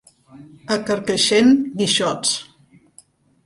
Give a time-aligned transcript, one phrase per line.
[0.75, 1.53] A Carcaixent,
[1.85, 2.35] guixots.